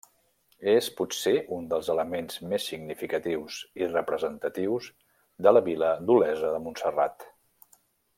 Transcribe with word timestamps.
És 0.71 0.85
potser 0.99 1.33
un 1.57 1.67
dels 1.73 1.91
elements 1.95 2.39
més 2.53 2.65
significatius 2.71 3.59
i 3.83 3.89
representatius 3.91 4.87
de 5.49 5.55
la 5.57 5.63
vila 5.69 5.93
d'Olesa 6.09 6.51
de 6.57 6.63
Montserrat. 6.69 7.29